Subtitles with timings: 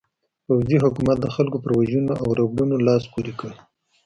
[0.45, 3.51] پوځي حکومت د خلکو پر وژنو او ربړونو لاس پورې کړ.